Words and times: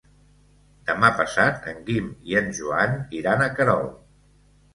Demà 0.91 1.11
passat 1.19 1.67
en 1.73 1.83
Guim 1.89 2.07
i 2.33 2.39
en 2.41 2.49
Joan 2.61 2.97
iran 3.21 3.45
a 3.45 3.51
Querol. 3.61 3.87